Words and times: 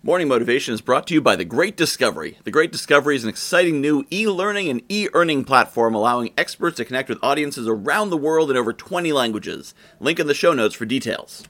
Morning 0.00 0.28
Motivation 0.28 0.72
is 0.74 0.80
brought 0.80 1.08
to 1.08 1.14
you 1.14 1.20
by 1.20 1.34
The 1.34 1.44
Great 1.44 1.76
Discovery. 1.76 2.38
The 2.44 2.52
Great 2.52 2.70
Discovery 2.70 3.16
is 3.16 3.24
an 3.24 3.30
exciting 3.30 3.80
new 3.80 4.06
e 4.12 4.28
learning 4.28 4.68
and 4.68 4.80
e 4.88 5.08
earning 5.12 5.42
platform 5.42 5.92
allowing 5.92 6.32
experts 6.38 6.76
to 6.76 6.84
connect 6.84 7.08
with 7.08 7.18
audiences 7.20 7.66
around 7.66 8.10
the 8.10 8.16
world 8.16 8.48
in 8.48 8.56
over 8.56 8.72
20 8.72 9.12
languages. 9.12 9.74
Link 9.98 10.20
in 10.20 10.28
the 10.28 10.34
show 10.34 10.52
notes 10.52 10.76
for 10.76 10.84
details. 10.84 11.42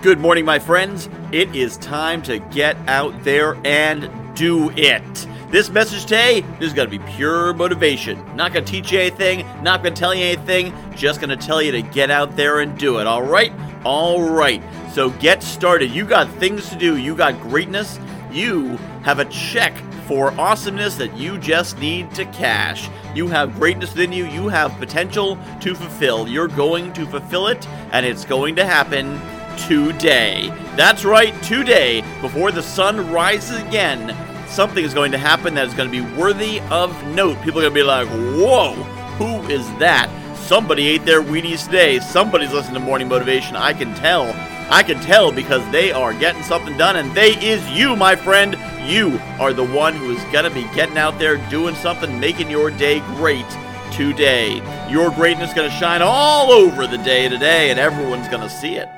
Good 0.00 0.18
morning, 0.18 0.46
my 0.46 0.58
friends. 0.58 1.10
It 1.30 1.54
is 1.54 1.76
time 1.76 2.22
to 2.22 2.38
get 2.38 2.74
out 2.88 3.12
there 3.22 3.60
and 3.66 4.10
do 4.34 4.70
it. 4.70 5.28
This 5.50 5.68
message 5.68 6.04
today 6.04 6.42
is 6.58 6.72
going 6.72 6.90
to 6.90 6.98
be 6.98 7.04
pure 7.12 7.52
motivation. 7.52 8.18
Not 8.34 8.54
going 8.54 8.64
to 8.64 8.72
teach 8.72 8.90
you 8.90 9.00
anything, 9.00 9.46
not 9.62 9.82
going 9.82 9.92
to 9.92 10.00
tell 10.00 10.14
you 10.14 10.24
anything, 10.24 10.72
just 10.96 11.20
going 11.20 11.28
to 11.28 11.36
tell 11.36 11.60
you 11.60 11.70
to 11.72 11.82
get 11.82 12.10
out 12.10 12.34
there 12.34 12.60
and 12.60 12.78
do 12.78 12.96
it, 12.96 13.06
all 13.06 13.22
right? 13.22 13.52
All 13.84 14.30
right. 14.30 14.62
So 14.92 15.08
get 15.08 15.42
started. 15.42 15.90
You 15.90 16.04
got 16.04 16.30
things 16.34 16.68
to 16.68 16.76
do, 16.76 16.98
you 16.98 17.16
got 17.16 17.40
greatness, 17.40 17.98
you 18.30 18.76
have 19.04 19.20
a 19.20 19.24
check 19.24 19.74
for 20.06 20.38
awesomeness 20.38 20.96
that 20.96 21.16
you 21.16 21.38
just 21.38 21.78
need 21.78 22.14
to 22.14 22.26
cash. 22.26 22.90
You 23.14 23.26
have 23.28 23.54
greatness 23.54 23.92
within 23.94 24.12
you, 24.12 24.26
you 24.26 24.48
have 24.48 24.76
potential 24.78 25.38
to 25.60 25.74
fulfill. 25.74 26.28
You're 26.28 26.46
going 26.46 26.92
to 26.92 27.06
fulfill 27.06 27.46
it, 27.46 27.66
and 27.90 28.04
it's 28.04 28.26
going 28.26 28.54
to 28.56 28.66
happen 28.66 29.18
today. 29.66 30.48
That's 30.76 31.06
right, 31.06 31.40
today, 31.42 32.02
before 32.20 32.52
the 32.52 32.62
sun 32.62 33.10
rises 33.10 33.62
again, 33.62 34.14
something 34.46 34.84
is 34.84 34.92
going 34.92 35.12
to 35.12 35.18
happen 35.18 35.54
that 35.54 35.68
is 35.68 35.74
going 35.74 35.90
to 35.90 36.04
be 36.04 36.16
worthy 36.16 36.60
of 36.70 36.90
note. 37.08 37.40
People 37.42 37.60
are 37.60 37.70
going 37.70 37.74
to 37.74 37.80
be 37.80 37.82
like, 37.82 38.08
whoa, 38.08 38.74
who 39.16 39.40
is 39.48 39.66
that? 39.78 40.10
Somebody 40.36 40.88
ate 40.88 41.06
their 41.06 41.22
Wheaties 41.22 41.64
today. 41.64 41.98
Somebody's 42.00 42.52
listening 42.52 42.74
to 42.74 42.80
Morning 42.80 43.08
Motivation. 43.08 43.56
I 43.56 43.72
can 43.72 43.94
tell. 43.94 44.34
I 44.70 44.82
can 44.82 45.00
tell 45.00 45.32
because 45.32 45.68
they 45.70 45.92
are 45.92 46.14
getting 46.14 46.42
something 46.42 46.76
done, 46.76 46.96
and 46.96 47.14
they 47.14 47.32
is 47.44 47.66
you, 47.70 47.96
my 47.96 48.16
friend. 48.16 48.56
You 48.88 49.18
are 49.38 49.52
the 49.52 49.64
one 49.64 49.94
who 49.94 50.10
is 50.10 50.22
going 50.32 50.44
to 50.44 50.50
be 50.50 50.62
getting 50.74 50.98
out 50.98 51.18
there 51.18 51.36
doing 51.48 51.74
something, 51.76 52.18
making 52.18 52.50
your 52.50 52.70
day 52.70 53.00
great 53.16 53.46
today. 53.92 54.56
Your 54.90 55.10
greatness 55.10 55.50
is 55.50 55.54
going 55.54 55.70
to 55.70 55.76
shine 55.76 56.02
all 56.02 56.50
over 56.50 56.86
the 56.86 56.98
day 56.98 57.28
today, 57.28 57.70
and 57.70 57.78
everyone's 57.78 58.28
going 58.28 58.42
to 58.42 58.50
see 58.50 58.74
it. 58.76 58.88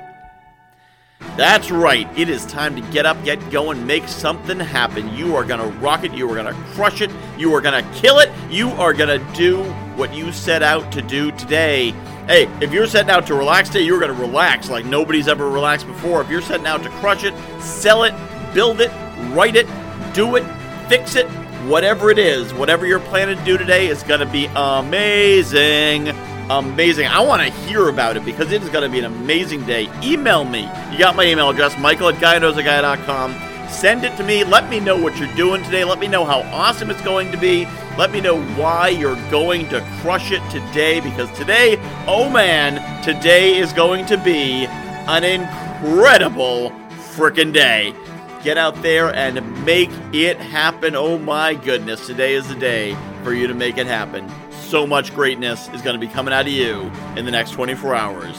That's 1.37 1.71
right. 1.71 2.07
It 2.17 2.29
is 2.29 2.47
time 2.47 2.77
to 2.77 2.93
get 2.93 3.07
up, 3.07 3.23
get 3.25 3.51
going, 3.51 3.85
make 3.87 4.07
something 4.07 4.61
happen. 4.61 5.13
You 5.17 5.35
are 5.35 5.45
going 5.45 5.61
to 5.61 5.79
rock 5.79 6.05
it. 6.05 6.13
You 6.13 6.31
are 6.31 6.35
going 6.35 6.55
to 6.55 6.61
crush 6.75 7.01
it. 7.01 7.11
You 7.37 7.53
are 7.55 7.61
going 7.61 7.83
to 7.83 7.91
kill 7.93 8.21
it. 8.21 8.31
You 8.51 8.69
are 8.71 8.93
going 8.93 9.19
to 9.19 9.35
do 9.35 9.65
what 9.97 10.15
you 10.15 10.31
set 10.31 10.63
out 10.63 10.93
to 10.93 11.03
do 11.03 11.33
today. 11.33 11.93
Hey, 12.27 12.45
if 12.63 12.73
you're 12.73 12.87
setting 12.87 13.11
out 13.11 13.27
to 13.27 13.35
relax 13.35 13.69
today, 13.69 13.85
you're 13.85 14.01
going 14.01 14.15
to 14.15 14.21
relax 14.21 14.71
like 14.71 14.87
nobody's 14.87 15.29
ever 15.29 15.49
relaxed 15.49 15.87
before. 15.87 16.23
If 16.23 16.31
you're 16.31 16.41
setting 16.41 16.67
out 16.67 16.83
to 16.83 16.89
crush 16.89 17.23
it, 17.23 17.35
sell 17.61 18.05
it, 18.05 18.15
build 18.55 18.81
it, 18.81 18.91
write 19.35 19.57
it, 19.57 19.67
do 20.15 20.37
it, 20.37 20.45
fix 20.89 21.17
it, 21.17 21.27
whatever 21.69 22.11
it 22.11 22.19
is, 22.19 22.55
whatever 22.55 22.87
you're 22.87 23.01
planning 23.01 23.37
to 23.37 23.45
do 23.45 23.59
today 23.59 23.89
is 23.89 24.03
going 24.03 24.21
to 24.21 24.27
be 24.27 24.47
amazing 24.57 26.15
amazing. 26.51 27.07
I 27.07 27.21
want 27.21 27.43
to 27.43 27.51
hear 27.67 27.89
about 27.89 28.17
it 28.17 28.25
because 28.25 28.53
it 28.53 28.63
is 28.63 28.69
going 28.69 28.85
to 28.85 28.91
be 28.91 28.99
an 28.99 29.07
amazing 29.07 29.65
day. 29.65 29.89
Email 30.03 30.45
me. 30.45 30.69
You 30.93 30.99
got 30.99 31.17
my 31.17 31.25
email 31.25 31.51
address, 31.51 31.79
michael 31.79 32.09
at 32.09 32.17
guyknowsaguy.com. 32.17 33.54
Send 33.81 34.05
it 34.05 34.17
to 34.17 34.25
me. 34.25 34.45
Let 34.45 34.71
me 34.71 34.81
know 34.81 34.97
what 34.97 35.17
you're 35.19 35.35
doing 35.35 35.63
today. 35.65 35.85
Let 35.85 35.99
me 35.99 36.09
know 36.09 36.25
how 36.25 36.41
awesome 36.53 36.91
it's 36.91 37.03
going 37.03 37.31
to 37.33 37.37
be. 37.37 37.67
Let 37.99 38.11
me 38.11 38.21
know 38.21 38.41
why 38.55 38.89
you're 38.89 39.21
going 39.31 39.69
to 39.69 39.81
crush 40.01 40.33
it 40.33 40.43
today 40.51 41.01
because 41.01 41.31
today, 41.37 41.77
oh 42.07 42.31
man, 42.31 43.03
today 43.03 43.57
is 43.59 43.73
going 43.73 44.07
to 44.07 44.17
be 44.17 44.67
an 44.67 45.25
incredible 45.25 46.71
freaking 47.15 47.53
day. 47.53 47.95
Get 48.43 48.59
out 48.59 48.81
there 48.83 49.15
and 49.15 49.65
make 49.65 49.91
it 50.13 50.39
happen. 50.39 50.95
Oh 50.95 51.19
my 51.19 51.55
goodness, 51.55 52.07
today 52.07 52.35
is 52.35 52.49
the 52.49 52.55
day 52.55 52.97
for 53.23 53.33
you 53.33 53.47
to 53.47 53.55
make 53.55 53.79
it 53.79 53.87
happen 53.87 54.31
so 54.75 54.87
much 54.87 55.15
greatness 55.15 55.69
is 55.69 55.83
going 55.83 55.95
to 55.95 56.05
be 56.05 56.13
coming 56.13 56.35
out 56.35 56.47
of 56.47 56.53
you 56.53 56.91
in 57.17 57.25
the 57.25 57.31
next 57.31 57.53
24 57.53 57.95
hours. 57.95 58.37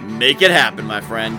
Make 0.00 0.42
it 0.42 0.50
happen, 0.50 0.84
my 0.84 1.00
friend. 1.00 1.38